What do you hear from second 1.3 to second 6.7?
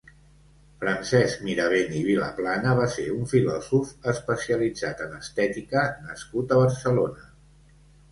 Mirabent i Vilaplana va ser un filòsof especialitzat en estètica nascut a